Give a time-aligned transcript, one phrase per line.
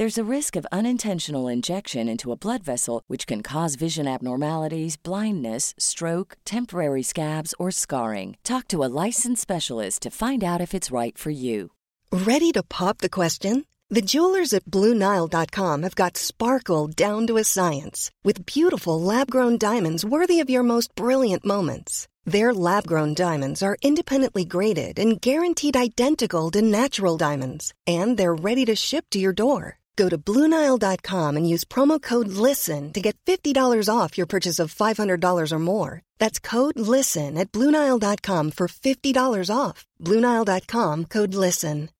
[0.00, 4.96] There's a risk of unintentional injection into a blood vessel, which can cause vision abnormalities,
[4.96, 8.38] blindness, stroke, temporary scabs, or scarring.
[8.42, 11.72] Talk to a licensed specialist to find out if it's right for you.
[12.10, 13.66] Ready to pop the question?
[13.90, 19.58] The jewelers at BlueNile.com have got sparkle down to a science with beautiful lab grown
[19.58, 22.08] diamonds worthy of your most brilliant moments.
[22.24, 28.42] Their lab grown diamonds are independently graded and guaranteed identical to natural diamonds, and they're
[28.48, 29.76] ready to ship to your door.
[30.00, 33.54] Go to Bluenile.com and use promo code LISTEN to get $50
[33.94, 36.00] off your purchase of $500 or more.
[36.18, 39.84] That's code LISTEN at Bluenile.com for $50 off.
[40.00, 41.90] Bluenile.com code LISTEN.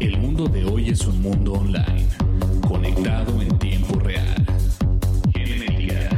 [0.00, 2.08] El mundo de hoy es un mundo online,
[2.68, 4.46] conectado en tiempo real.
[5.34, 6.10] Genética,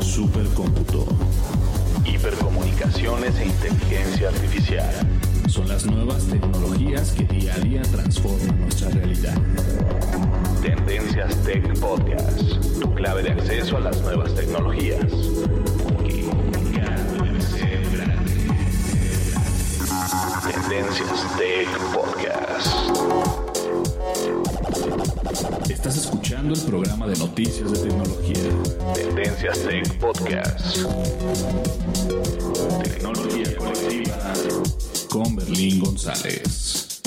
[0.00, 1.06] supercómputo,
[2.04, 5.35] hipercomunicaciones e inteligencia artificial.
[5.56, 9.38] Son las nuevas tecnologías que día a día transforman nuestra realidad.
[10.60, 15.00] Tendencias Tech Podcast, tu clave de acceso a las nuevas tecnologías.
[20.44, 22.76] Tendencias Tech Podcast.
[25.70, 28.50] Estás escuchando el programa de noticias de tecnología.
[28.94, 30.76] Tendencias Tech Podcast.
[32.82, 34.65] Tecnología colectiva
[35.16, 37.00] con Berlín González.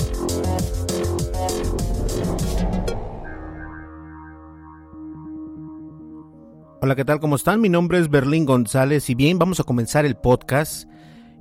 [6.80, 7.20] Hola, ¿qué tal?
[7.20, 7.60] ¿Cómo están?
[7.60, 10.88] Mi nombre es Berlín González y bien, vamos a comenzar el podcast.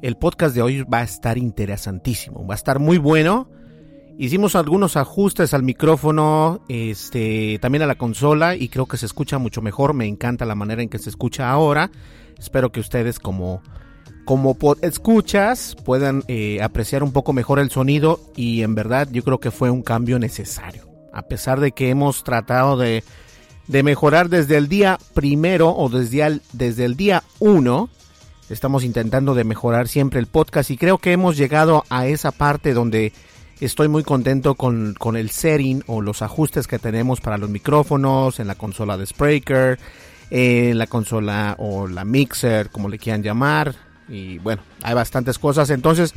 [0.04, 3.50] El podcast de hoy va a estar interesantísimo, va a estar muy bueno.
[4.20, 9.40] Hicimos algunos ajustes al micrófono, este, también a la consola y creo que se escucha
[9.40, 9.96] mucho mejor.
[9.96, 11.90] Me encanta la manera en que se escucha ahora.
[12.38, 13.64] Espero que ustedes como
[14.30, 19.40] como escuchas puedan eh, apreciar un poco mejor el sonido y en verdad yo creo
[19.40, 20.88] que fue un cambio necesario.
[21.12, 23.04] A pesar de que hemos tratado de,
[23.66, 27.90] de mejorar desde el día primero o desde el, desde el día uno,
[28.52, 32.76] estamos intentando de mejorar siempre el podcast y creo que hemos llegado a esa parte
[32.76, 33.14] donde
[33.60, 38.40] estoy muy contento con, con el setting o los ajustes que tenemos para los micrófonos
[38.40, 39.80] en la consola de Spreaker,
[40.30, 45.70] en la consola o la mixer, como le quieran llamar, y bueno, hay bastantes cosas.
[45.70, 46.14] Entonces,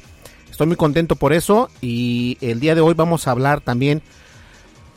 [0.50, 1.68] estoy muy contento por eso.
[1.80, 4.02] Y el día de hoy vamos a hablar también.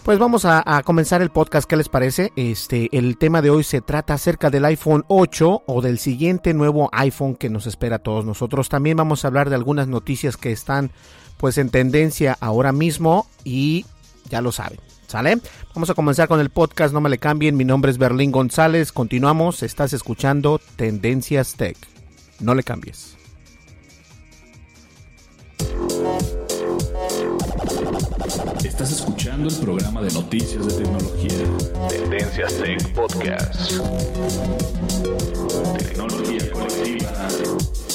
[0.04, 2.32] Pues vamos a, comenzar el podcast, ¿qué les parece?
[2.36, 6.90] Este, el tema de hoy se trata acerca del iPhone 8 o del siguiente nuevo
[6.92, 8.70] iPhone que nos espera a todos nosotros.
[8.70, 10.92] También vamos a hablar de algunas noticias que están
[11.38, 13.88] pues en tendencia ahora mismo y
[14.30, 14.80] ya lo saben.
[15.08, 15.40] ¿Sale?
[15.74, 18.92] Vamos a comenzar con el podcast, no me le cambien, mi nombre es Berlín González,
[18.92, 21.95] continuamos, estás escuchando Tendencias Tech.
[22.40, 23.16] No le cambies.
[28.64, 31.90] Estás escuchando el programa de noticias de tecnología.
[31.90, 33.72] Tendencias Tech Podcast.
[35.78, 37.28] Tecnología colectiva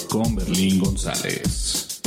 [0.09, 2.01] con Berlín González.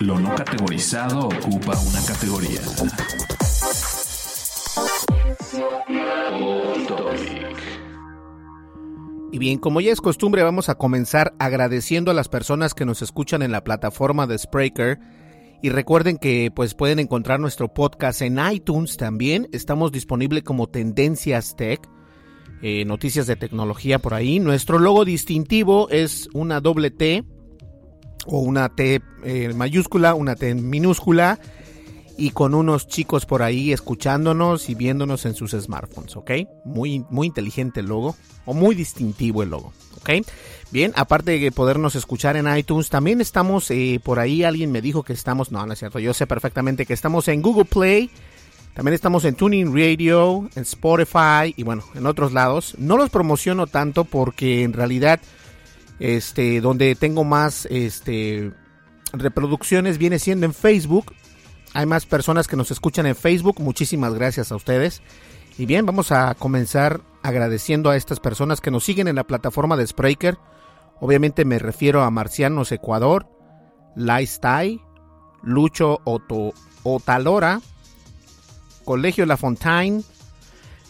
[0.00, 2.60] Lo no categorizado ocupa una categoría.
[9.34, 13.02] Y bien, como ya es costumbre, vamos a comenzar agradeciendo a las personas que nos
[13.02, 15.00] escuchan en la plataforma de Spreaker.
[15.60, 19.48] Y recuerden que pues pueden encontrar nuestro podcast en iTunes también.
[19.50, 21.80] Estamos disponibles como Tendencias Tech.
[22.62, 24.38] Eh, noticias de tecnología por ahí.
[24.38, 27.24] Nuestro logo distintivo es una doble T
[28.26, 31.40] o una T eh, mayúscula, una T minúscula
[32.16, 36.30] y con unos chicos por ahí escuchándonos y viéndonos en sus smartphones, ¿ok?
[36.64, 40.10] Muy, muy inteligente el logo o muy distintivo el logo, ¿ok?
[40.70, 45.02] Bien, aparte de podernos escuchar en iTunes, también estamos eh, por ahí, alguien me dijo
[45.02, 48.10] que estamos, no, no es cierto, yo sé perfectamente que estamos en Google Play,
[48.74, 52.74] también estamos en Tuning Radio, en Spotify y bueno, en otros lados.
[52.76, 55.20] No los promociono tanto porque en realidad
[56.00, 58.52] este donde tengo más este
[59.12, 61.14] reproducciones viene siendo en Facebook.
[61.74, 63.60] Hay más personas que nos escuchan en Facebook.
[63.60, 65.02] Muchísimas gracias a ustedes.
[65.58, 69.76] Y bien, vamos a comenzar agradeciendo a estas personas que nos siguen en la plataforma
[69.76, 70.38] de Spreaker.
[71.00, 73.26] Obviamente me refiero a Marcianos Ecuador,
[73.96, 74.80] Lifestyle,
[75.42, 76.00] Lucho
[76.84, 77.60] Otalora,
[78.84, 80.02] Colegio La Fontaine,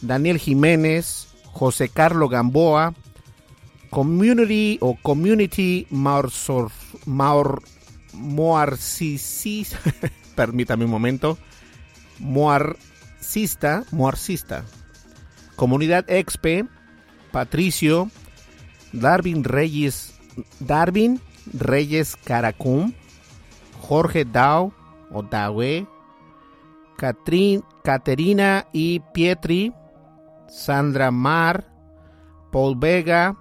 [0.03, 2.93] Daniel Jiménez, José Carlo Gamboa,
[3.89, 6.31] Community o Community Maur
[8.13, 9.77] Moarcisis,
[10.35, 11.39] permítame un momento,
[12.19, 14.65] Moarcista, Moarcista,
[15.57, 16.67] Comunidad Expe,
[17.33, 18.11] Patricio,
[18.93, 20.15] Darwin Reyes,
[20.61, 21.21] Darwin
[21.53, 22.93] Reyes Caracum,
[23.81, 24.73] Jorge Dao
[25.11, 25.87] o Dawe,
[27.83, 29.73] Caterina y Pietri,
[30.49, 31.67] Sandra Mar,
[32.51, 33.37] Paul Vega,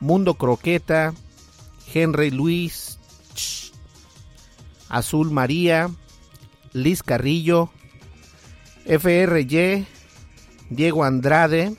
[0.00, 1.12] Mundo Croqueta,
[1.92, 2.98] Henry Luis,
[4.94, 5.90] Azul María,
[6.72, 7.70] Liz Carrillo,
[8.86, 9.86] FRY,
[10.70, 11.74] Diego Andrade,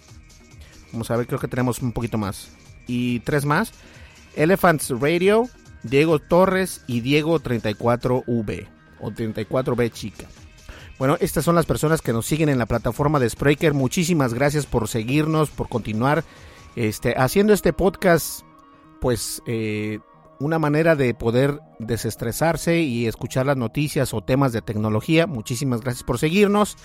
[0.92, 2.50] vamos a ver, creo que tenemos un poquito más,
[2.88, 3.72] y tres más,
[4.36, 5.48] Elephants Radio,
[5.84, 8.68] Diego Torres y Diego 34V
[9.00, 10.26] o 34B chica.
[11.00, 13.74] Bueno, estas son las personas que nos siguen en la plataforma de Spreaker.
[13.74, 16.26] Muchísimas gracias por seguirnos, por continuar
[16.76, 18.42] este, haciendo este podcast,
[19.00, 20.00] pues eh,
[20.40, 25.28] una manera de poder desestresarse y escuchar las noticias o temas de tecnología.
[25.28, 26.78] Muchísimas gracias por seguirnos.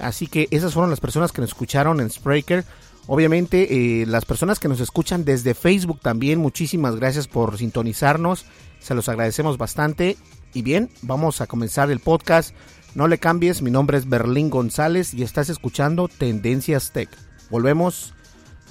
[0.00, 2.64] Así que esas fueron las personas que nos escucharon en Spreaker.
[3.06, 8.46] Obviamente, eh, las personas que nos escuchan desde Facebook también, muchísimas gracias por sintonizarnos.
[8.80, 10.16] Se los agradecemos bastante.
[10.54, 12.54] Y bien, vamos a comenzar el podcast.
[12.94, 17.10] No le cambies, mi nombre es Berlín González y estás escuchando Tendencias Tech.
[17.50, 18.14] Volvemos,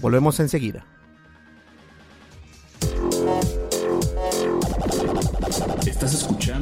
[0.01, 0.85] volvemos enseguida.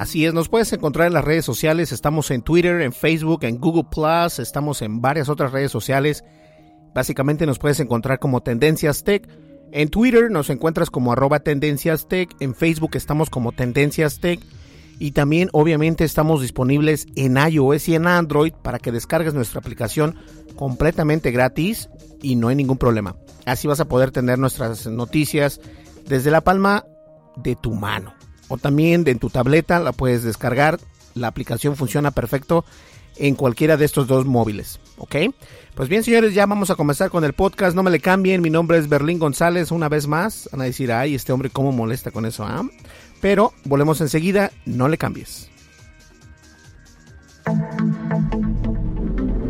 [0.00, 3.58] Así es, nos puedes encontrar en las redes sociales, estamos en Twitter, en Facebook, en
[3.58, 6.24] Google Plus, estamos en varias otras redes sociales.
[6.94, 9.28] Básicamente nos puedes encontrar como Tendencias Tech.
[9.72, 14.40] En Twitter nos encuentras como arroba Tendencias Tech, en Facebook estamos como Tendencias Tech
[14.98, 20.16] y también obviamente estamos disponibles en iOS y en Android para que descargues nuestra aplicación
[20.56, 21.90] completamente gratis
[22.22, 23.16] y no hay ningún problema.
[23.44, 25.60] Así vas a poder tener nuestras noticias
[26.06, 26.86] desde la palma
[27.36, 28.14] de tu mano.
[28.50, 30.80] O también en tu tableta la puedes descargar.
[31.14, 32.64] La aplicación funciona perfecto
[33.16, 34.80] en cualquiera de estos dos móviles.
[34.98, 35.14] ¿Ok?
[35.76, 37.76] Pues bien, señores, ya vamos a comenzar con el podcast.
[37.76, 38.42] No me le cambien.
[38.42, 39.70] Mi nombre es Berlín González.
[39.70, 42.44] Una vez más, van a decir, ay, este hombre cómo molesta con eso.
[42.44, 42.68] ¿ah?
[43.20, 45.48] Pero volvemos enseguida, no le cambies.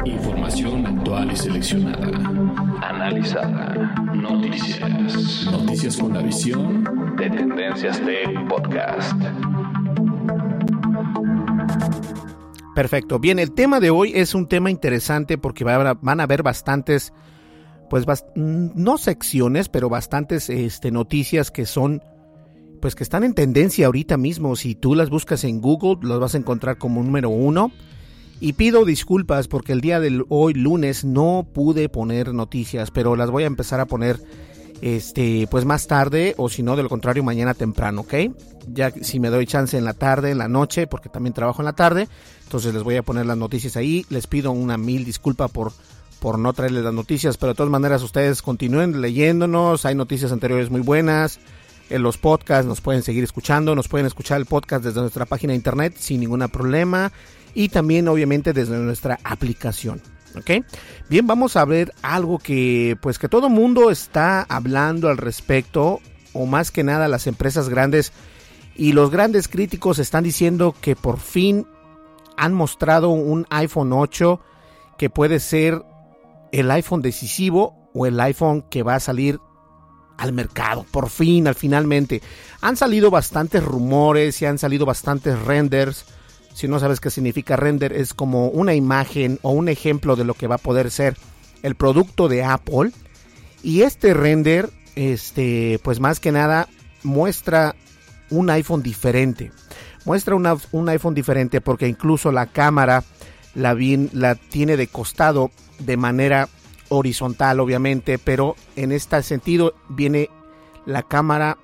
[0.04, 2.08] Información actual y seleccionada.
[2.82, 3.94] Analizada.
[4.14, 5.46] Noticias.
[5.50, 9.12] Noticias con la visión de Tendencias Tech Podcast.
[12.74, 13.18] Perfecto.
[13.18, 17.12] Bien, el tema de hoy es un tema interesante porque van a haber bastantes,
[17.90, 22.02] pues no secciones, pero bastantes este, noticias que son
[22.80, 24.56] pues que están en tendencia ahorita mismo.
[24.56, 27.70] Si tú las buscas en Google, las vas a encontrar como número uno.
[28.40, 33.30] Y pido disculpas porque el día de hoy, lunes, no pude poner noticias, pero las
[33.30, 34.18] voy a empezar a poner
[34.80, 38.14] este pues más tarde o si no de lo contrario mañana temprano, ¿ok?
[38.72, 41.66] Ya si me doy chance en la tarde, en la noche, porque también trabajo en
[41.66, 42.08] la tarde,
[42.44, 44.06] entonces les voy a poner las noticias ahí.
[44.08, 45.72] Les pido una mil disculpa por
[46.18, 50.70] por no traerles las noticias, pero de todas maneras ustedes continúen leyéndonos, hay noticias anteriores
[50.70, 51.40] muy buenas
[51.88, 55.52] en los podcasts, nos pueden seguir escuchando, nos pueden escuchar el podcast desde nuestra página
[55.52, 57.10] de internet sin ningún problema
[57.54, 60.00] y también obviamente desde nuestra aplicación.
[60.36, 60.64] ¿ok?
[61.08, 66.00] Bien, vamos a ver algo que pues que todo mundo está hablando al respecto
[66.32, 68.12] o más que nada las empresas grandes
[68.76, 71.66] y los grandes críticos están diciendo que por fin
[72.36, 74.40] han mostrado un iPhone 8
[74.96, 75.82] que puede ser
[76.52, 79.38] el iPhone decisivo o el iPhone que va a salir
[80.16, 82.20] al mercado, por fin, al finalmente.
[82.60, 86.04] Han salido bastantes rumores y han salido bastantes renders.
[86.54, 90.34] Si no sabes qué significa render, es como una imagen o un ejemplo de lo
[90.34, 91.16] que va a poder ser
[91.62, 92.92] el producto de Apple.
[93.62, 96.68] Y este render, este, pues más que nada,
[97.02, 97.74] muestra
[98.30, 99.52] un iPhone diferente.
[100.04, 103.04] Muestra un iPhone diferente porque incluso la cámara
[103.54, 103.76] la,
[104.12, 106.48] la tiene de costado de manera
[106.88, 110.28] horizontal obviamente, pero en este sentido viene
[110.86, 111.58] la cámara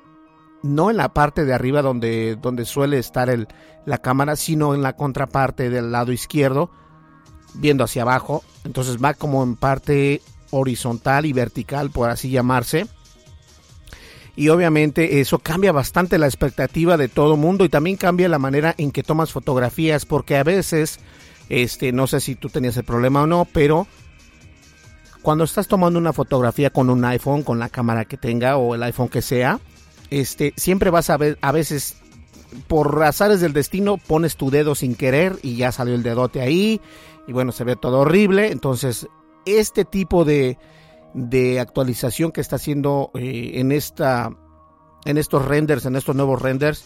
[0.62, 3.48] no en la parte de arriba donde, donde suele estar el,
[3.86, 6.70] la cámara, sino en la contraparte del lado izquierdo,
[7.54, 8.42] viendo hacia abajo.
[8.64, 12.86] Entonces va como en parte horizontal y vertical, por así llamarse.
[14.34, 18.74] Y obviamente eso cambia bastante la expectativa de todo mundo y también cambia la manera
[18.76, 21.00] en que tomas fotografías, porque a veces,
[21.48, 23.86] este, no sé si tú tenías el problema o no, pero
[25.22, 28.82] cuando estás tomando una fotografía con un iPhone, con la cámara que tenga o el
[28.82, 29.58] iPhone que sea,
[30.10, 31.96] este, siempre vas a ver, a veces
[32.68, 36.80] por azares del destino pones tu dedo sin querer y ya salió el dedote ahí
[37.26, 38.52] y bueno, se ve todo horrible.
[38.52, 39.08] Entonces,
[39.44, 40.58] este tipo de,
[41.14, 44.30] de actualización que está haciendo eh, en, esta,
[45.04, 46.84] en estos renders, en estos nuevos renders,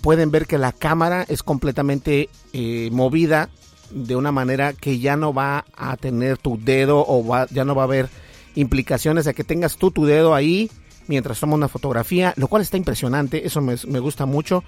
[0.00, 3.48] pueden ver que la cámara es completamente eh, movida
[3.90, 7.82] de una manera que ya no va a tener tu dedo o ya no va
[7.82, 8.08] a haber
[8.54, 10.70] implicaciones de que tengas tú tu dedo ahí
[11.08, 14.62] mientras tomas una fotografía, lo cual está impresionante, eso me, me gusta mucho.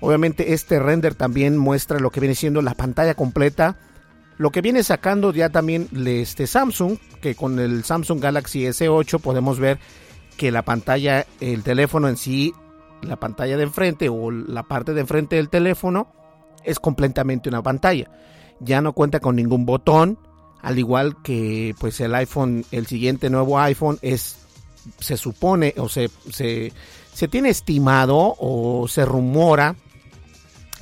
[0.00, 3.76] Obviamente este render también muestra lo que viene siendo la pantalla completa,
[4.38, 9.60] lo que viene sacando ya también este Samsung, que con el Samsung Galaxy S8 podemos
[9.60, 9.78] ver
[10.36, 12.52] que la pantalla, el teléfono en sí,
[13.02, 16.12] la pantalla de enfrente o la parte de enfrente del teléfono
[16.64, 18.10] es completamente una pantalla
[18.64, 20.18] ya no cuenta con ningún botón,
[20.60, 24.41] al igual que pues el iPhone, el siguiente nuevo iPhone es,
[24.98, 26.72] se supone o se, se,
[27.12, 29.76] se tiene estimado o se rumora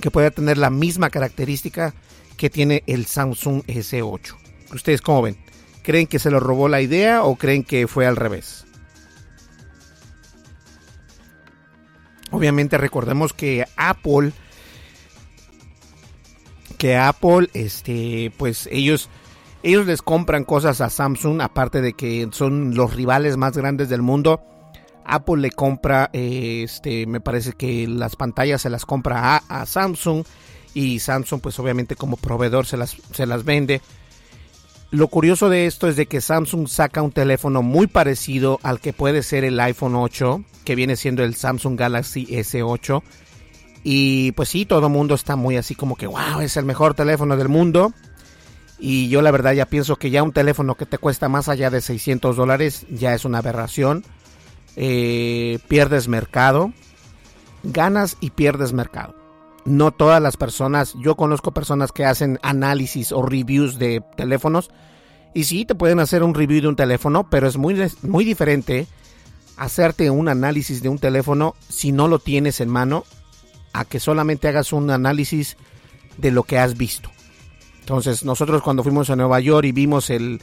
[0.01, 1.95] que puede tener la misma característica
[2.37, 4.37] que tiene el Samsung S8.
[4.73, 5.37] ¿Ustedes cómo ven?
[5.83, 8.65] ¿Creen que se lo robó la idea o creen que fue al revés?
[12.31, 14.33] Obviamente recordemos que Apple
[16.81, 19.11] que Apple, este, pues ellos,
[19.63, 24.03] ellos les compran cosas a Samsung, aparte de que son los rivales más grandes del
[24.03, 24.43] mundo.
[25.05, 30.25] Apple le compra, este, me parece que las pantallas se las compra a, a, Samsung
[30.73, 33.81] y Samsung, pues obviamente como proveedor se las, se las vende.
[34.91, 38.93] Lo curioso de esto es de que Samsung saca un teléfono muy parecido al que
[38.93, 43.03] puede ser el iPhone 8, que viene siendo el Samsung Galaxy S8
[43.83, 46.95] y pues sí, todo el mundo está muy así como que, wow, es el mejor
[46.95, 47.93] teléfono del mundo.
[48.81, 51.69] Y yo la verdad ya pienso que ya un teléfono que te cuesta más allá
[51.69, 54.05] de 600 dólares ya es una aberración.
[54.77, 56.73] Eh, pierdes mercado,
[57.63, 59.15] ganas y pierdes mercado.
[59.67, 64.71] No todas las personas, yo conozco personas que hacen análisis o reviews de teléfonos.
[65.35, 68.87] Y sí, te pueden hacer un review de un teléfono, pero es muy, muy diferente
[69.59, 73.05] hacerte un análisis de un teléfono si no lo tienes en mano
[73.75, 75.59] a que solamente hagas un análisis
[76.17, 77.11] de lo que has visto.
[77.91, 80.41] Entonces, nosotros cuando fuimos a Nueva York y vimos el,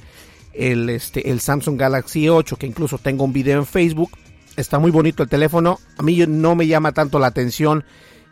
[0.51, 4.11] el, este, el Samsung Galaxy 8, que incluso tengo un video en Facebook,
[4.57, 5.79] está muy bonito el teléfono.
[5.97, 7.85] A mí no me llama tanto la atención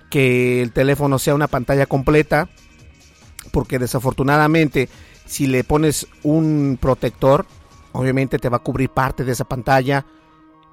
[0.10, 2.50] que el teléfono sea una pantalla completa,
[3.52, 4.90] porque desafortunadamente
[5.26, 7.46] si le pones un protector,
[7.94, 10.06] obviamente te va a cubrir parte de esa pantalla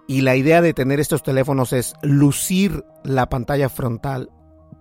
[0.09, 4.31] y la idea de tener estos teléfonos es lucir la pantalla frontal,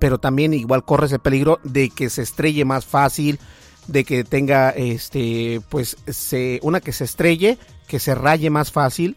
[0.02, 3.40] pero también igual corres el peligro de que se estrelle más fácil,
[3.86, 9.16] de que tenga este pues se, una que se estrelle, que se raye más fácil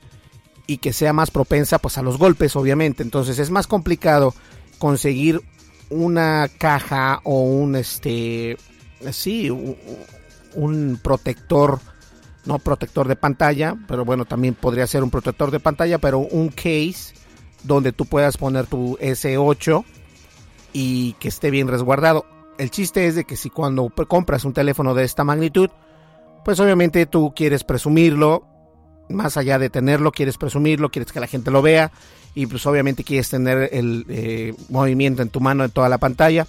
[0.66, 3.02] y que sea más propensa pues a los golpes, obviamente.
[3.02, 4.34] Entonces es más complicado
[4.76, 5.40] conseguir
[5.88, 8.58] una caja o un este
[9.10, 11.80] sí, un protector
[12.44, 16.50] no protector de pantalla, pero bueno, también podría ser un protector de pantalla, pero un
[16.50, 17.14] case
[17.62, 19.82] donde tú puedas poner tu S8
[20.74, 22.26] y que esté bien resguardado.
[22.58, 25.70] El chiste es de que si cuando compras un teléfono de esta magnitud,
[26.44, 28.46] pues obviamente tú quieres presumirlo,
[29.08, 31.92] más allá de tenerlo, quieres presumirlo, quieres que la gente lo vea
[32.34, 36.46] y pues obviamente quieres tener el eh, movimiento en tu mano en toda la pantalla.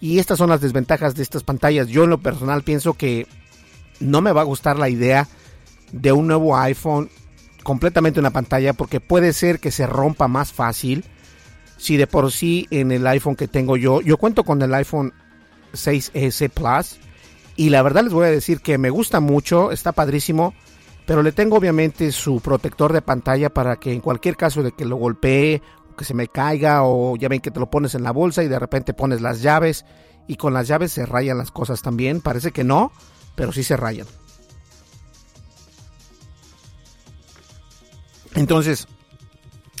[0.00, 1.88] Y estas son las desventajas de estas pantallas.
[1.88, 3.26] Yo en lo personal pienso que
[4.00, 5.28] no me va a gustar la idea
[5.92, 7.10] de un nuevo iPhone
[7.64, 11.04] completamente una pantalla porque puede ser que se rompa más fácil
[11.78, 15.14] si de por sí en el iPhone que tengo yo, yo cuento con el iPhone
[15.72, 16.98] 6S Plus.
[17.56, 20.54] Y la verdad les voy a decir que me gusta mucho, está padrísimo,
[21.06, 24.84] pero le tengo obviamente su protector de pantalla para que en cualquier caso de que
[24.84, 25.62] lo golpee,
[25.96, 28.48] que se me caiga, o ya ven que te lo pones en la bolsa y
[28.48, 29.84] de repente pones las llaves
[30.28, 32.20] y con las llaves se rayan las cosas también.
[32.20, 32.92] Parece que no,
[33.34, 34.06] pero sí se rayan.
[38.34, 38.86] Entonces,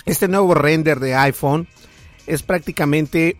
[0.04, 1.68] este nuevo render de iPhone
[2.28, 3.36] es prácticamente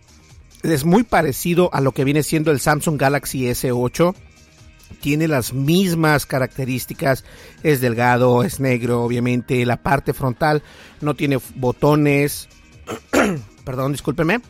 [0.62, 4.14] es muy parecido a lo que viene siendo el Samsung Galaxy S8.
[5.00, 7.24] Tiene las mismas características,
[7.62, 9.64] es delgado, es negro, obviamente.
[9.66, 10.62] La parte frontal
[11.00, 12.48] no tiene botones.
[13.64, 14.40] Perdón, discúlpeme.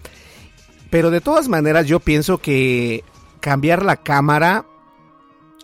[0.90, 3.04] Pero de todas maneras yo pienso que
[3.40, 4.64] cambiar la cámara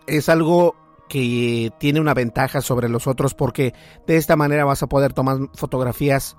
[0.07, 0.77] es algo
[1.09, 3.75] que tiene una ventaja sobre los otros porque
[4.07, 6.37] de esta manera vas a poder tomar fotografías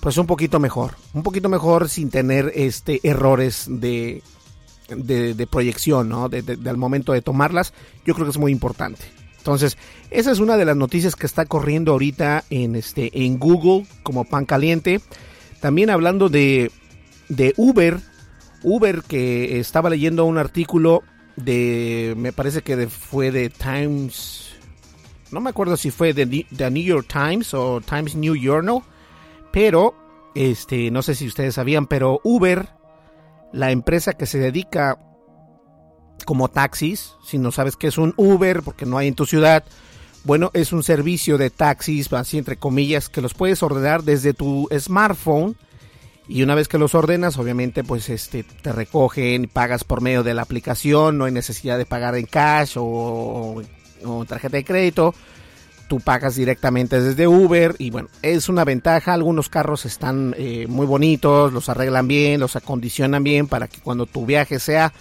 [0.00, 4.22] pues un poquito mejor, un poquito mejor sin tener este errores de,
[4.88, 6.28] de, proyección, ¿no?
[6.28, 7.72] De, al momento de tomarlas,
[8.04, 9.02] yo creo que es muy importante.
[9.38, 9.78] Entonces,
[10.10, 14.24] esa es una de las noticias que está corriendo ahorita en este en Google como
[14.24, 15.00] pan caliente.
[15.60, 16.70] También hablando de,
[17.28, 18.00] de Uber,
[18.62, 21.02] Uber que estaba leyendo un artículo
[21.36, 24.54] de, me parece que fue de Times,
[25.30, 28.82] no me acuerdo si fue de, de New York Times o Times New Journal
[29.52, 29.94] pero,
[30.34, 32.68] este, no sé si ustedes sabían, pero Uber,
[33.52, 34.98] la empresa que se dedica
[36.24, 39.64] como taxis, si no sabes qué es un Uber, porque no hay en tu ciudad,
[40.24, 44.68] bueno, es un servicio de taxis, así entre comillas, que los puedes ordenar desde tu
[44.78, 45.56] smartphone.
[46.28, 50.34] Y una vez que los ordenas, obviamente, pues este te recogen, pagas por medio de
[50.34, 53.62] la aplicación, no hay necesidad de pagar en cash o,
[54.04, 55.14] o tarjeta de crédito
[55.90, 60.86] tú pagas directamente desde Uber y bueno, es una ventaja, algunos carros están eh, muy
[60.86, 64.92] bonitos, los arreglan bien, los acondicionan bien para que cuando tu viaje sea,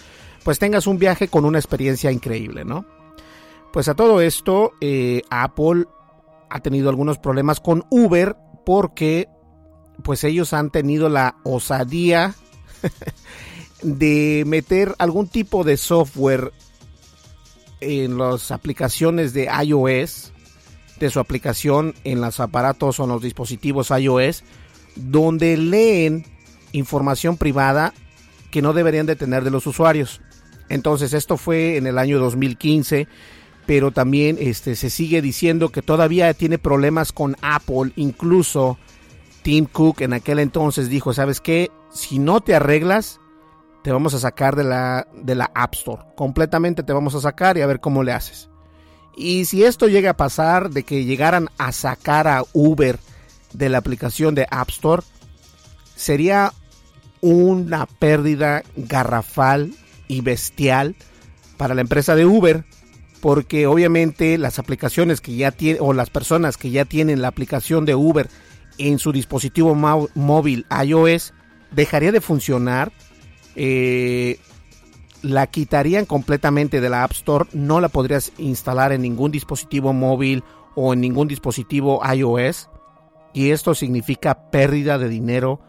[0.43, 2.87] pues tengas un viaje con una experiencia increíble, ¿no?
[3.71, 5.85] Pues a todo esto, eh, Apple
[6.49, 9.29] ha tenido algunos problemas con Uber porque
[10.01, 12.33] pues ellos han tenido la osadía
[13.83, 16.51] de meter algún tipo de software
[17.79, 20.33] en las aplicaciones de iOS
[21.05, 24.43] de su aplicación en los aparatos o en los dispositivos iOS,
[24.95, 26.25] donde leen
[26.71, 27.93] información privada
[28.51, 30.21] que no deberían de tener de los usuarios.
[30.69, 33.07] Entonces esto fue en el año 2015,
[33.65, 38.77] pero también este, se sigue diciendo que todavía tiene problemas con Apple, incluso
[39.41, 41.71] Tim Cook en aquel entonces dijo, ¿sabes qué?
[41.91, 43.19] Si no te arreglas,
[43.83, 46.03] te vamos a sacar de la, de la App Store.
[46.15, 48.49] Completamente te vamos a sacar y a ver cómo le haces.
[49.15, 52.99] Y si esto llega a pasar, de que llegaran a sacar a Uber
[53.53, 55.03] de la aplicación de App Store,
[55.95, 56.53] sería
[57.21, 59.73] una pérdida garrafal
[60.07, 60.95] y bestial
[61.57, 62.63] para la empresa de Uber,
[63.19, 67.85] porque obviamente las aplicaciones que ya tienen, o las personas que ya tienen la aplicación
[67.85, 68.29] de Uber
[68.77, 71.33] en su dispositivo móvil iOS,
[71.71, 72.91] dejaría de funcionar.
[73.55, 74.39] Eh,
[75.21, 80.43] la quitarían completamente de la App Store, no la podrías instalar en ningún dispositivo móvil
[80.75, 82.69] o en ningún dispositivo iOS
[83.33, 85.59] y esto significa pérdida de dinero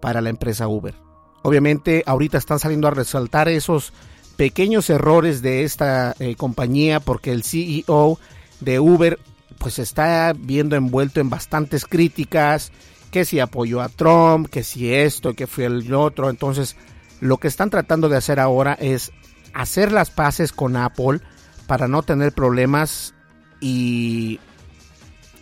[0.00, 0.94] para la empresa Uber.
[1.42, 3.92] Obviamente ahorita están saliendo a resaltar esos
[4.36, 8.18] pequeños errores de esta eh, compañía porque el CEO
[8.60, 9.18] de Uber
[9.58, 12.72] pues está viendo envuelto en bastantes críticas,
[13.10, 16.76] que si apoyó a Trump, que si esto, que fue el otro, entonces
[17.20, 19.12] lo que están tratando de hacer ahora es
[19.52, 21.20] hacer las paces con Apple
[21.66, 23.14] para no tener problemas
[23.60, 24.40] y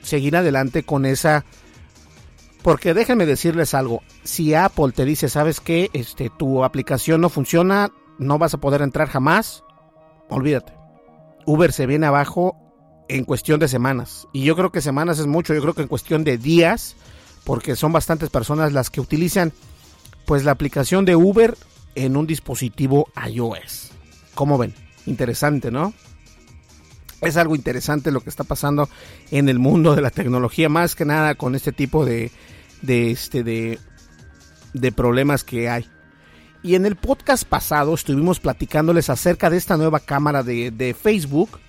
[0.02, 1.44] seguir adelante con esa
[2.62, 5.90] porque déjenme decirles algo, si Apple te dice, "¿Sabes qué?
[5.92, 9.64] Este tu aplicación no funciona, no vas a poder entrar jamás."
[10.28, 10.72] Olvídate.
[11.44, 12.56] Uber se viene abajo
[13.08, 14.28] en cuestión de semanas.
[14.32, 16.94] Y yo creo que semanas es mucho, yo creo que en cuestión de días,
[17.44, 19.52] porque son bastantes personas las que utilizan
[20.32, 21.58] pues la aplicación de Uber
[21.94, 23.90] en un dispositivo iOS.
[24.34, 24.72] ¿Cómo ven?
[25.04, 25.92] Interesante, ¿no?
[27.20, 28.88] Es algo interesante lo que está pasando
[29.30, 32.30] en el mundo de la tecnología, más que nada con este tipo de,
[32.80, 33.78] de, este, de,
[34.72, 35.86] de problemas que hay.
[36.62, 41.60] Y en el podcast pasado estuvimos platicándoles acerca de esta nueva cámara de, de Facebook.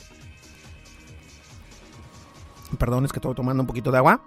[2.80, 4.24] Perdón, es que estoy tomando un poquito de agua.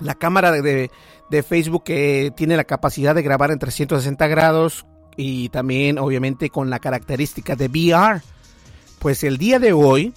[0.00, 0.90] La cámara de,
[1.30, 6.70] de Facebook que tiene la capacidad de grabar en 360 grados y también obviamente con
[6.70, 8.22] la característica de VR.
[8.98, 10.12] Pues el día de hoy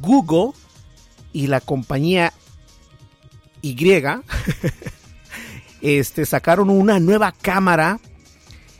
[0.00, 0.52] Google
[1.32, 2.32] y la compañía
[3.62, 3.76] Y
[5.80, 8.00] este, sacaron una nueva cámara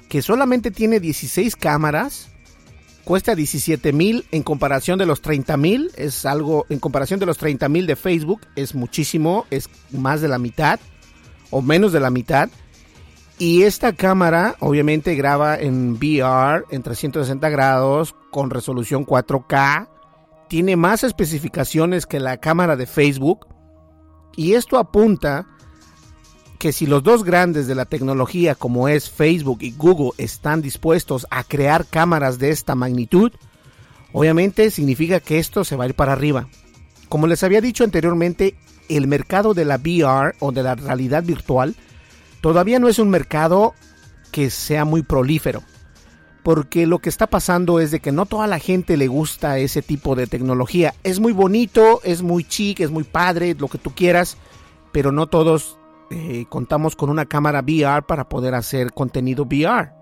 [0.08, 2.30] que solamente tiene 16 cámaras,
[3.08, 7.38] cuesta 17 mil en comparación de los 30 mil, es algo, en comparación de los
[7.38, 10.78] 30 mil de Facebook, es muchísimo, es más de la mitad
[11.48, 12.50] o menos de la mitad.
[13.38, 19.88] Y esta cámara obviamente graba en VR en 360 grados con resolución 4K.
[20.50, 23.46] Tiene más especificaciones que la cámara de Facebook.
[24.36, 25.46] Y esto apunta
[26.58, 31.26] que si los dos grandes de la tecnología como es Facebook y Google están dispuestos
[31.30, 33.32] a crear cámaras de esta magnitud,
[34.12, 36.48] obviamente significa que esto se va a ir para arriba.
[37.08, 38.56] Como les había dicho anteriormente,
[38.88, 41.76] el mercado de la VR o de la realidad virtual
[42.40, 43.74] todavía no es un mercado
[44.32, 45.62] que sea muy prolífero.
[46.42, 49.82] Porque lo que está pasando es de que no toda la gente le gusta ese
[49.82, 50.94] tipo de tecnología.
[51.04, 54.38] Es muy bonito, es muy chic, es muy padre, lo que tú quieras,
[54.92, 55.77] pero no todos
[56.10, 59.92] eh, contamos con una cámara VR para poder hacer contenido VR.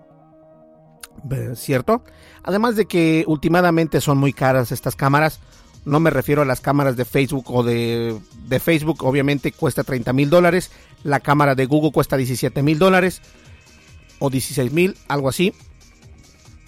[1.55, 2.03] ¿Cierto?
[2.43, 5.39] Además de que últimamente son muy caras estas cámaras.
[5.83, 8.17] No me refiero a las cámaras de Facebook o de,
[8.47, 10.71] de Facebook, obviamente cuesta 30 mil dólares.
[11.03, 13.21] La cámara de Google cuesta 17 mil dólares
[14.19, 15.53] o 16 mil, algo así.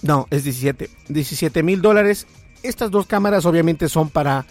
[0.02, 0.90] No, es 17.
[1.10, 2.28] 17 mil dólares.
[2.64, 4.46] Estas dos cámaras obviamente son para,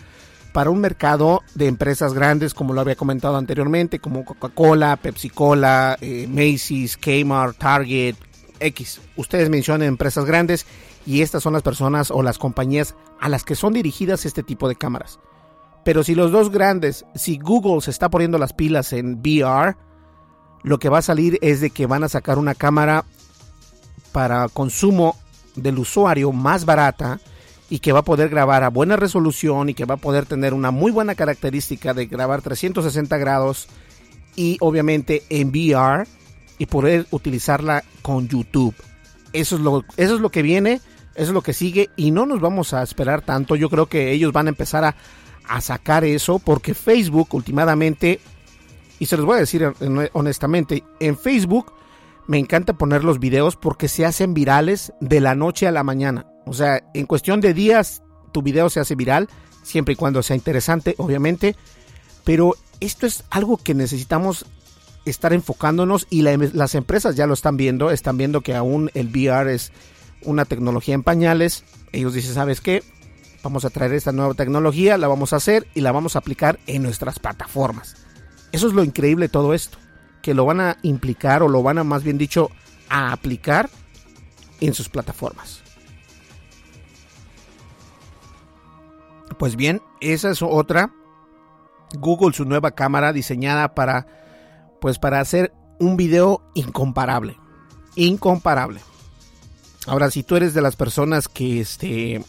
[0.59, 6.27] para un mercado de empresas grandes, como lo había comentado anteriormente, como Coca-Cola, Pepsi-Cola, eh,
[6.29, 8.17] Macy's, Kmart, Target,
[8.59, 9.01] X.
[9.15, 10.67] Ustedes mencionan empresas grandes
[11.07, 14.69] y estas son las personas o las compañías a las que son dirigidas este tipo
[14.69, 15.21] de cámaras.
[15.85, 19.77] Pero si los dos grandes, si Google se está poniendo las pilas en VR,
[20.65, 23.05] lo que va a salir es de que van a sacar una cámara
[24.11, 25.15] para consumo
[25.55, 27.21] del usuario más barata
[27.71, 30.55] y que va a poder grabar a buena resolución y que va a poder tener
[30.55, 33.69] una muy buena característica de grabar 360 grados
[34.37, 36.07] y obviamente en VR
[36.59, 38.75] y poder utilizarla con YouTube.
[39.33, 40.81] Eso es lo, eso es lo que viene,
[41.15, 43.57] eso es lo que sigue y no nos vamos a esperar tanto.
[43.57, 44.97] Yo creo que ellos van a empezar a,
[45.47, 48.21] a sacar eso porque Facebook últimamente,
[48.99, 49.71] y se los voy a decir
[50.13, 51.73] honestamente, en Facebook
[52.27, 56.27] me encanta poner los videos porque se hacen virales de la noche a la mañana.
[56.49, 59.29] O sea, en cuestión de días tu video se hace viral,
[59.63, 61.57] siempre y cuando sea interesante, obviamente.
[62.25, 64.47] Pero esto es algo que necesitamos
[65.05, 69.55] estar enfocándonos y las empresas ya lo están viendo, están viendo que aún el VR
[69.55, 69.73] es
[70.23, 71.65] una tecnología en pañales.
[71.93, 72.83] Ellos dicen, ¿sabes qué?
[73.43, 76.59] Vamos a traer esta nueva tecnología, la vamos a hacer y la vamos a aplicar
[76.67, 77.97] en nuestras plataformas.
[78.53, 79.79] Eso es lo increíble de todo esto,
[80.23, 82.51] que lo van a implicar o lo van a más bien dicho
[82.89, 83.71] a aplicar
[84.61, 85.63] en sus plataformas.
[89.39, 90.93] Pues bien, esa es otra.
[91.95, 94.07] Google su nueva cámara diseñada para
[94.81, 97.37] pues para hacer un video incomparable.
[97.97, 98.81] Incomparable.
[99.87, 102.23] Ahora, si tú eres de las personas que este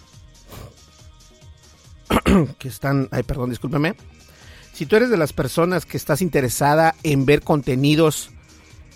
[2.58, 3.96] que están, ay, perdón, discúlpeme.
[4.74, 8.32] Si tú eres de las personas que estás interesada en ver contenidos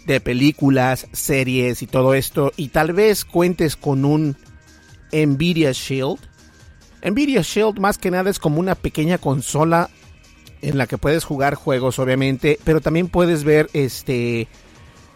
[0.05, 4.37] de películas, series y todo esto y tal vez cuentes con un
[5.11, 6.19] Nvidia Shield.
[7.03, 9.89] Nvidia Shield más que nada es como una pequeña consola
[10.61, 14.47] en la que puedes jugar juegos obviamente, pero también puedes ver este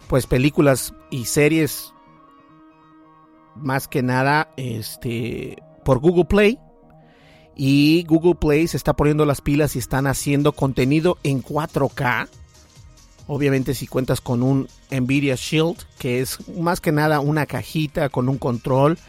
[0.08, 1.94] pues películas y series
[3.56, 6.60] más que nada este por Google Play
[7.56, 12.28] y Google Play se está poniendo las pilas y están haciendo contenido en 4K.
[13.26, 18.30] Obviamente si cuentas con un Nvidia Shield, que es más que nada una cajita con
[18.30, 19.00] un control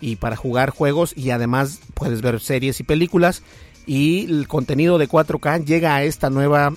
[0.00, 3.42] y para jugar juegos y además puedes ver series y películas
[3.86, 6.72] y el contenido de 4K llega a esta nueva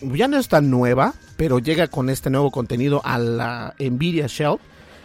[0.00, 4.58] ya no es tan nueva, pero llega con este nuevo contenido a la Nvidia Shield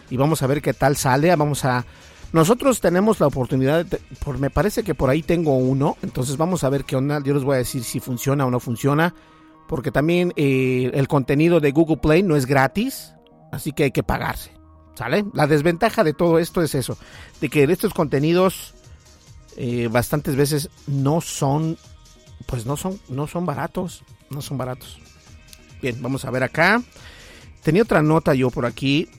[0.10, 1.86] y vamos a ver qué tal sale, vamos a
[2.34, 3.86] nosotros tenemos la oportunidad,
[4.24, 7.22] por, me parece que por ahí tengo uno, entonces vamos a ver qué onda.
[7.22, 9.14] Yo les voy a decir si funciona o no funciona,
[9.68, 13.14] porque también eh, el contenido de Google Play no es gratis,
[13.52, 14.61] así que hay que pagarse.
[15.10, 16.98] La desventaja de todo esto es eso,
[17.40, 18.74] de que estos contenidos
[19.58, 21.78] eh, bastantes veces no son,
[22.46, 25.00] pues no son, no son baratos, no son baratos.
[25.82, 26.82] Bien, vamos a ver acá.
[27.64, 29.10] Tenía otra nota yo por aquí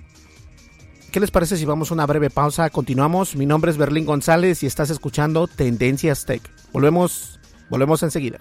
[1.12, 2.70] ¿Qué les parece si vamos a una breve pausa?
[2.70, 3.36] Continuamos.
[3.36, 6.40] Mi nombre es Berlín González y estás escuchando Tendencias Tech.
[6.72, 8.40] Volvemos, volvemos enseguida.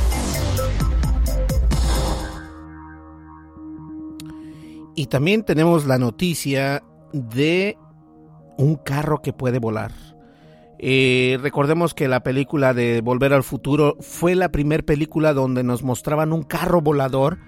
[5.01, 7.75] Y también tenemos la noticia de
[8.59, 9.91] un carro que puede volar.
[10.77, 15.81] Eh, recordemos que la película de Volver al Futuro fue la primera película donde nos
[15.81, 17.39] mostraban un carro volador.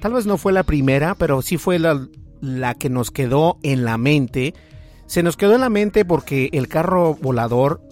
[0.00, 2.08] Tal vez no fue la primera, pero sí fue la,
[2.40, 4.54] la que nos quedó en la mente.
[5.04, 7.82] Se nos quedó en la mente porque el carro volador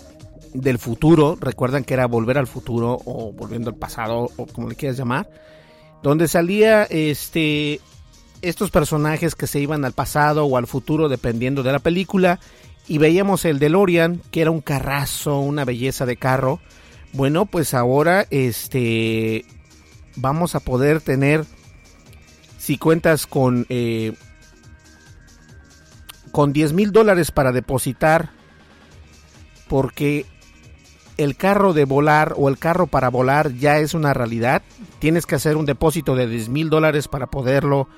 [0.54, 4.74] del futuro, recuerdan que era Volver al Futuro o Volviendo al Pasado o como le
[4.74, 5.28] quieras llamar,
[6.02, 7.78] donde salía este
[8.48, 12.38] estos personajes que se iban al pasado o al futuro dependiendo de la película
[12.86, 16.60] y veíamos el DeLorean que era un carrazo, una belleza de carro.
[17.12, 19.44] Bueno, pues ahora este
[20.16, 21.44] vamos a poder tener
[22.58, 24.14] si cuentas con eh,
[26.30, 28.30] con 10 mil dólares para depositar
[29.68, 30.26] porque
[31.16, 34.62] el carro de volar o el carro para volar ya es una realidad.
[34.98, 37.88] Tienes que hacer un depósito de 10 mil dólares para poderlo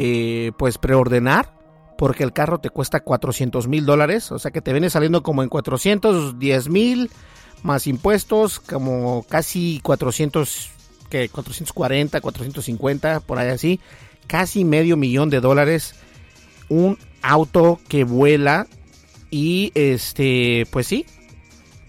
[0.00, 1.52] eh, pues preordenar
[1.98, 5.42] porque el carro te cuesta 400 mil dólares, o sea que te viene saliendo como
[5.42, 7.10] en 410 mil
[7.64, 10.70] más impuestos, como casi 400,
[11.10, 13.80] que 440, 450, por ahí así,
[14.28, 15.96] casi medio millón de dólares,
[16.68, 18.68] un auto que vuela
[19.32, 21.06] y este, pues sí,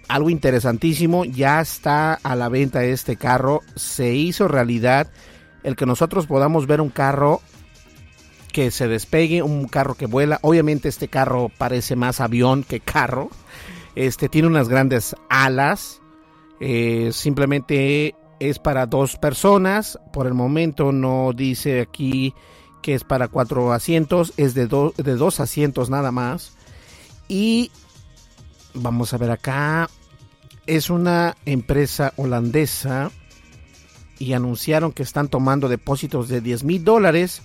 [0.08, 5.12] algo interesantísimo, ya está a la venta este carro, se hizo realidad
[5.62, 7.42] el que nosotros podamos ver un carro
[8.60, 10.38] que se despegue, un carro que vuela.
[10.42, 13.30] Obviamente este carro parece más avión que carro.
[13.96, 16.02] Este tiene unas grandes alas.
[16.60, 19.98] Eh, simplemente es para dos personas.
[20.12, 22.34] Por el momento no dice aquí
[22.82, 24.34] que es para cuatro asientos.
[24.36, 26.58] Es de, de dos asientos nada más.
[27.30, 27.72] Y
[28.74, 29.90] vamos a ver acá.
[30.66, 33.10] Es una empresa holandesa.
[34.18, 37.42] Y anunciaron que están tomando depósitos de 10 mil dólares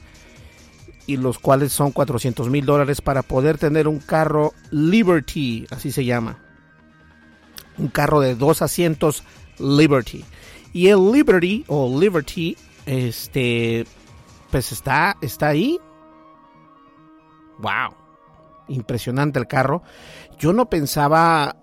[1.06, 6.04] y los cuales son 400 mil dólares para poder tener un carro Liberty, así se
[6.04, 6.38] llama.
[7.76, 9.24] Un carro de dos asientos
[9.58, 10.24] Liberty.
[10.72, 13.86] Y el Liberty o Liberty, este,
[14.50, 15.78] pues está, está ahí.
[17.58, 17.94] Wow,
[18.68, 19.82] impresionante el carro.
[20.38, 21.56] Yo no pensaba,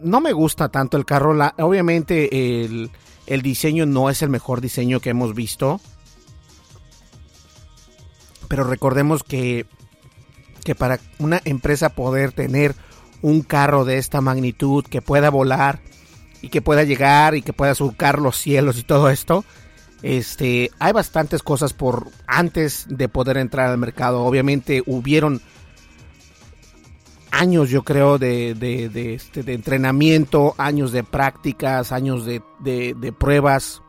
[0.00, 1.36] no me gusta tanto el carro.
[1.58, 2.90] Obviamente el,
[3.26, 5.80] el diseño no es el mejor diseño que hemos visto
[8.46, 9.66] pero recordemos que,
[10.64, 12.74] que para una empresa poder tener
[13.22, 15.80] un carro de esta magnitud que pueda volar
[16.42, 19.44] y que pueda llegar y que pueda surcar los cielos y todo esto,
[20.02, 24.22] este, hay bastantes cosas por antes de poder entrar al mercado.
[24.24, 25.40] Obviamente hubieron
[27.30, 33.12] años, yo creo, de, de, de, este, de entrenamiento, años de prácticas, años de, de
[33.12, 33.82] pruebas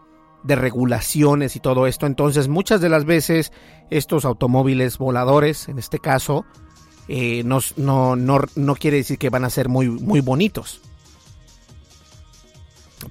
[0.44, 2.06] de regulaciones y todo esto.
[2.06, 3.52] Entonces muchas de las veces
[3.90, 6.46] estos automóviles voladores, en este caso,
[7.08, 10.82] eh, no, no, no, quiere decir que van a ser muy, muy bonitos.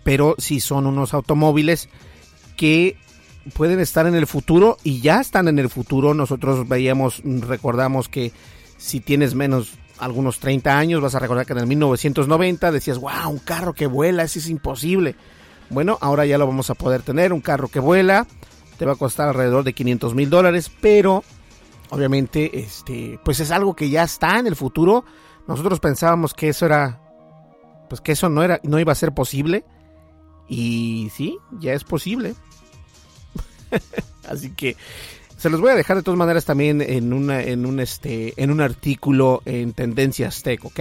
[0.03, 1.89] Pero sí son unos automóviles
[2.57, 2.97] que
[3.55, 6.15] pueden estar en el futuro y ya están en el futuro.
[6.15, 8.33] Nosotros veíamos, recordamos que
[8.77, 13.31] si tienes menos algunos 30 años, vas a recordar que en el 1990 decías, wow,
[13.31, 15.17] un carro que vuela, eso es imposible.
[15.71, 18.27] Bueno, ahora ya lo vamos a poder tener, un carro que vuela,
[18.77, 21.25] te va a costar alrededor de 500 mil dólares, pero
[21.91, 25.05] obviamente, este, pues es algo que ya está en el futuro.
[25.47, 27.01] Nosotros pensábamos que eso era,
[27.89, 29.65] pues que eso no era, no iba a ser posible,
[30.49, 32.35] y sí, ya es posible.
[34.29, 34.77] Así que
[35.37, 38.51] se los voy a dejar de todas maneras también en una, en un este, en
[38.51, 40.81] un artículo en Tendencias Tech, ¿ok?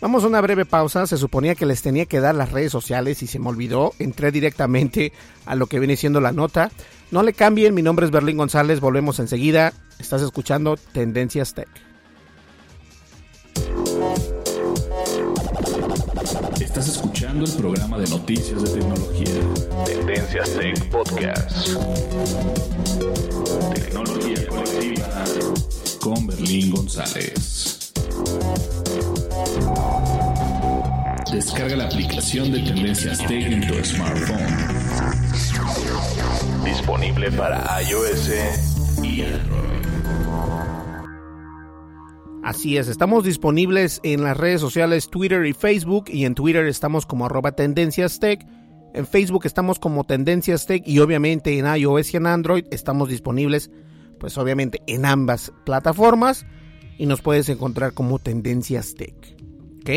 [0.00, 1.06] Vamos a una breve pausa.
[1.06, 3.92] Se suponía que les tenía que dar las redes sociales y se me olvidó.
[3.98, 5.12] Entré directamente
[5.44, 6.70] a lo que viene siendo la nota.
[7.10, 8.78] No le cambien, mi nombre es Berlín González.
[8.78, 9.72] Volvemos enseguida.
[9.98, 11.68] Estás escuchando Tendencias Tech.
[16.60, 19.40] Estás escuchando el programa de noticias de tecnología.
[19.84, 21.68] Tendencias Tech Podcast.
[23.74, 25.24] Tecnología colectiva
[26.00, 27.92] con Berlín González.
[31.32, 34.79] Descarga la aplicación de Tendencias Tech en tu smartphone.
[36.64, 38.30] Disponible para iOS
[39.02, 39.60] y Android.
[42.42, 47.06] Así es, estamos disponibles en las redes sociales Twitter y Facebook y en Twitter estamos
[47.06, 48.46] como arroba Tendencias Tech.
[48.94, 53.70] En Facebook estamos como Tendencias Tech y obviamente en iOS y en Android estamos disponibles
[54.18, 56.46] pues obviamente en ambas plataformas
[56.98, 59.14] y nos puedes encontrar como Tendencias Tech.
[59.80, 59.90] ¿Ok?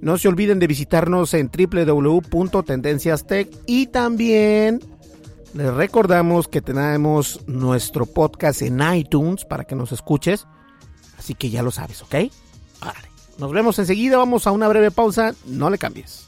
[0.00, 4.80] No se olviden de visitarnos en www.tendenciastech y también
[5.54, 10.46] les recordamos que tenemos nuestro podcast en iTunes para que nos escuches.
[11.16, 12.14] Así que ya lo sabes, ¿ok?
[13.38, 16.26] Nos vemos enseguida, vamos a una breve pausa, no le cambies.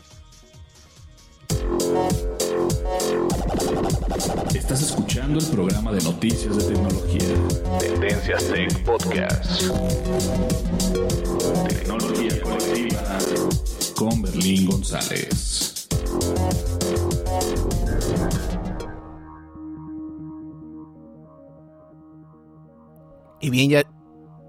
[4.54, 7.78] Estás escuchando el programa de noticias de tecnología.
[7.78, 9.62] Tendencias Tech Podcast.
[11.68, 13.18] Tecnología colectiva
[13.96, 15.88] con Berlín González.
[23.46, 23.84] Y bien, ya.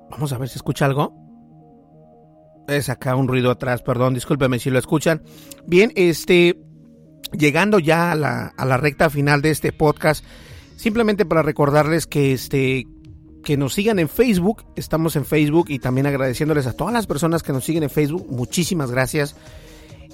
[0.09, 1.13] Vamos a ver si escucha algo.
[2.67, 5.21] Es acá un ruido atrás, perdón, discúlpeme si lo escuchan.
[5.67, 6.59] Bien, este.
[7.31, 10.25] Llegando ya a la, a la recta final de este podcast,
[10.77, 12.87] simplemente para recordarles que este
[13.43, 17.43] que nos sigan en Facebook, estamos en Facebook y también agradeciéndoles a todas las personas
[17.43, 19.35] que nos siguen en Facebook, muchísimas gracias.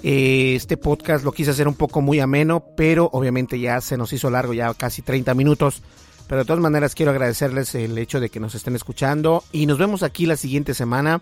[0.01, 4.11] Eh, este podcast lo quise hacer un poco muy ameno, pero obviamente ya se nos
[4.11, 5.81] hizo largo, ya casi 30 minutos.
[6.27, 9.77] Pero de todas maneras quiero agradecerles el hecho de que nos estén escuchando y nos
[9.77, 11.21] vemos aquí la siguiente semana.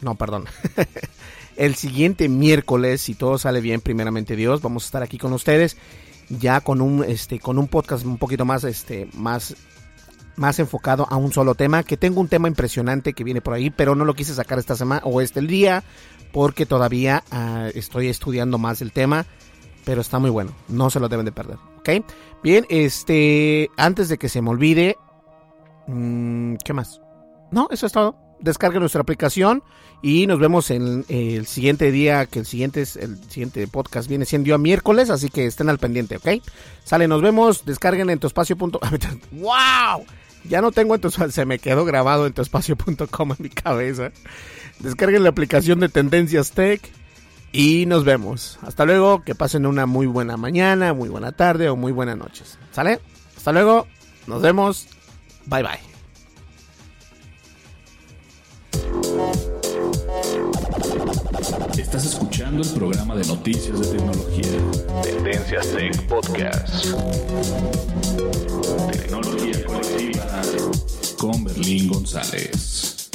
[0.00, 0.46] No, perdón.
[1.56, 5.76] el siguiente miércoles, si todo sale bien, primeramente Dios, vamos a estar aquí con ustedes
[6.30, 9.56] ya con un este con un podcast un poquito más este más
[10.38, 13.70] más enfocado a un solo tema, que tengo un tema impresionante que viene por ahí,
[13.70, 15.82] pero no lo quise sacar esta semana o este día
[16.32, 19.26] porque todavía uh, estoy estudiando más el tema,
[19.84, 22.04] pero está muy bueno, no se lo deben de perder, ¿ok?
[22.42, 24.96] Bien, este, antes de que se me olvide,
[25.86, 27.00] mmm, ¿qué más?
[27.50, 28.16] No, eso es todo.
[28.40, 29.64] Descargue nuestra aplicación
[30.00, 34.54] y nos vemos en el siguiente día, que el siguiente, el siguiente podcast viene siendo
[34.54, 36.42] a miércoles, así que estén al pendiente, ¿ok?
[36.84, 38.56] Sale, nos vemos, descarguen en tu espacio.
[38.56, 40.04] ¡Wow!
[40.44, 44.12] Ya no tengo en tu se me quedó grabado en tu espacio.com en mi cabeza.
[44.78, 46.80] Descarguen la aplicación de Tendencias Tech
[47.52, 48.58] y nos vemos.
[48.62, 52.58] Hasta luego, que pasen una muy buena mañana, muy buena tarde o muy buenas noches.
[52.72, 53.00] ¿Sale?
[53.36, 53.86] Hasta luego,
[54.26, 54.86] nos vemos.
[55.46, 55.88] Bye bye.
[61.78, 65.02] Estás escuchando el programa de noticias de tecnología.
[65.02, 66.86] Tendencias Tech Podcast.
[68.92, 70.42] Tecnología colectiva
[71.18, 73.10] con Berlín González.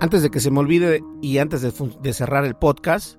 [0.00, 3.16] Antes de que se me olvide y antes de, cerrar el podcast,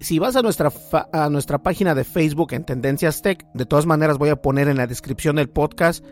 [0.00, 0.72] si vas a nuestra,
[1.12, 4.78] a nuestra página de Facebook en Tendencias Tech, de todas maneras voy a poner en
[4.78, 6.02] la descripción del podcast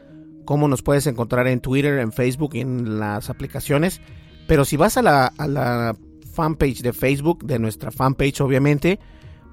[0.44, 4.02] cómo nos puedes encontrar en Twitter, en Facebook y en las aplicaciones.
[4.46, 5.96] Pero si vas a la, a la
[6.34, 9.00] fanpage de Facebook, de nuestra fanpage obviamente,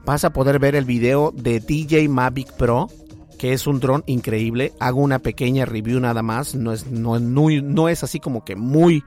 [0.05, 2.89] vas a poder ver el video de DJ Mavic Pro,
[3.39, 4.73] que es un dron increíble.
[4.81, 8.57] Hago una pequeña review nada más, no es, no, no, no es así como que
[8.57, 9.01] muy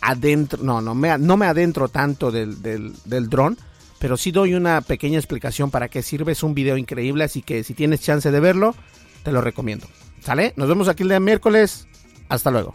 [0.00, 3.58] adentro, no, no me, no me adentro tanto del, del, del dron,
[3.98, 6.32] pero sí doy una pequeña explicación para qué sirve.
[6.32, 8.74] Es un video increíble, así que si tienes chance de verlo,
[9.22, 9.86] te lo recomiendo.
[10.20, 10.52] ¿Sale?
[10.56, 11.86] Nos vemos aquí el día miércoles.
[12.28, 12.74] Hasta luego.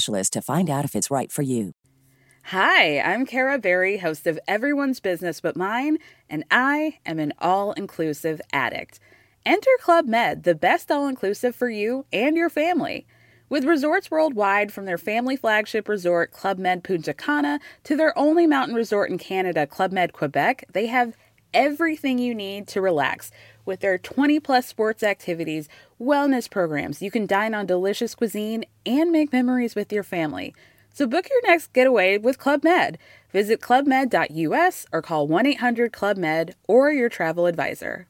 [0.00, 1.72] to find out if it's right for you.
[2.44, 5.98] Hi, I'm Kara Berry, host of Everyone's Business But Mine,
[6.28, 8.98] and I am an all inclusive addict.
[9.44, 13.06] Enter Club Med, the best all inclusive for you and your family.
[13.50, 18.46] With resorts worldwide, from their family flagship resort, Club Med Punta Cana, to their only
[18.46, 21.16] mountain resort in Canada, Club Med Quebec, they have
[21.52, 23.30] everything you need to relax.
[23.70, 25.68] With their 20 plus sports activities,
[26.00, 30.56] wellness programs, you can dine on delicious cuisine and make memories with your family.
[30.92, 32.98] So book your next getaway with Club Med.
[33.32, 38.08] Visit clubmed.us or call 1 800 Club Med or your travel advisor.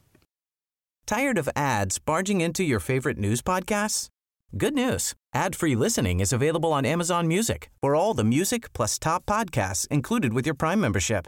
[1.05, 4.07] Tired of ads barging into your favorite news podcasts?
[4.57, 5.13] Good news.
[5.35, 10.33] Ad-free listening is available on Amazon Music for all the music plus top podcasts included
[10.33, 11.27] with your Prime membership.